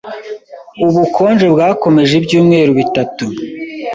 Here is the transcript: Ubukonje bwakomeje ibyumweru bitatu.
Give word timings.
Ubukonje 0.85 1.45
bwakomeje 1.53 2.13
ibyumweru 2.19 2.71
bitatu. 2.79 3.25